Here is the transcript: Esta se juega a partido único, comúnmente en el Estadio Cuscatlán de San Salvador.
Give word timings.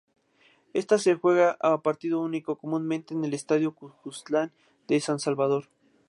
Esta 0.73 0.97
se 0.97 1.13
juega 1.13 1.57
a 1.61 1.83
partido 1.83 2.21
único, 2.21 2.55
comúnmente 2.55 3.13
en 3.13 3.23
el 3.23 3.35
Estadio 3.35 3.75
Cuscatlán 3.75 4.51
de 4.87 4.99
San 4.99 5.19
Salvador. 5.19 5.69